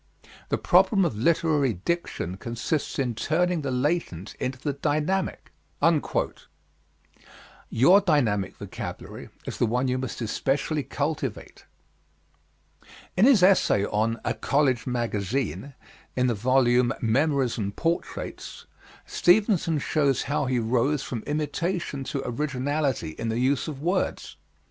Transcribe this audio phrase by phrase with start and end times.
[0.49, 5.51] The problem of literary diction consists in turning the latent into the dynamic."
[7.69, 11.65] Your dynamic vocabulary is the one you must especially cultivate.
[13.15, 15.75] In his essay on "A College Magazine"
[16.15, 18.65] in the volume, Memories and Portraits,
[19.05, 24.35] Stevenson shows how he rose from imitation to originality in the use of words.